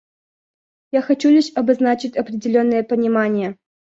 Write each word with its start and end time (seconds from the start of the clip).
Я 0.91 1.03
хочу 1.03 1.29
лишь 1.29 1.51
обозначить 1.53 2.17
определенное 2.17 2.81
понимание. 2.81 3.57